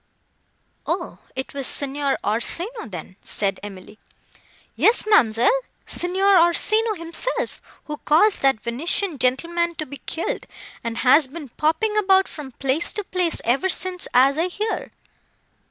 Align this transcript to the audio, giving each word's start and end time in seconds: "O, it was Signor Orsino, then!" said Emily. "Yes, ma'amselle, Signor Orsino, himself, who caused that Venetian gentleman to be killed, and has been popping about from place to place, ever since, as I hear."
"O, 0.87 1.19
it 1.35 1.53
was 1.53 1.67
Signor 1.67 2.17
Orsino, 2.23 2.87
then!" 2.87 3.17
said 3.21 3.59
Emily. 3.61 3.99
"Yes, 4.75 5.05
ma'amselle, 5.05 5.59
Signor 5.85 6.39
Orsino, 6.39 6.95
himself, 6.95 7.61
who 7.83 7.97
caused 7.97 8.41
that 8.41 8.61
Venetian 8.61 9.19
gentleman 9.19 9.75
to 9.75 9.85
be 9.85 9.97
killed, 10.07 10.47
and 10.83 10.97
has 11.05 11.27
been 11.27 11.49
popping 11.49 11.95
about 11.99 12.27
from 12.27 12.51
place 12.53 12.93
to 12.93 13.03
place, 13.03 13.41
ever 13.43 13.69
since, 13.69 14.07
as 14.11 14.39
I 14.39 14.47
hear." 14.47 14.89